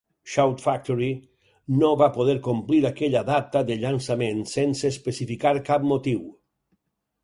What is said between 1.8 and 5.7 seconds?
no va poder complir aquella data de llançament sense especificar